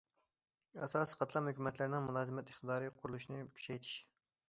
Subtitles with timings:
[0.87, 3.97] ئاساسىي قاتلام ھۆكۈمەتلىرىنىڭ مۇلازىمەت ئىقتىدارى قۇرۇلۇشىنى كۈچەيتىش.